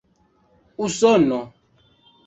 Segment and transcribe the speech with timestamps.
[0.85, 1.39] usono